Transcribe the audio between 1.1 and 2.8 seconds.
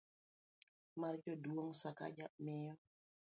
Jaduong' Sakaja, miyo